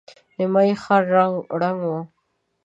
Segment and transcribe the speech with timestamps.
[0.39, 1.03] نيمايي ښار
[1.61, 1.91] ړنګ و.